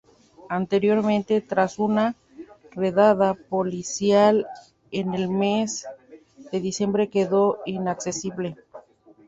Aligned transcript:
Anteriormente, 0.49 1.41
tras 1.41 1.77
una 1.77 2.15
redada 2.71 3.35
policial 3.35 4.47
en 4.89 5.13
el 5.13 5.29
mes 5.29 5.85
de 6.51 6.59
diciembre 6.59 7.09
quedó 7.11 7.59
inaccesible. 7.67 8.57